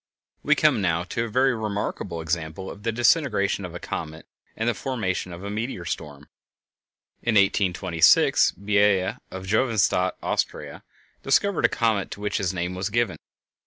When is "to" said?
1.03-1.25, 12.09-12.19